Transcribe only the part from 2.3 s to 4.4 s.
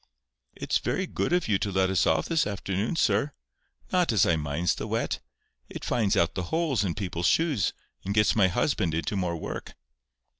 afternoon, sir. Not as I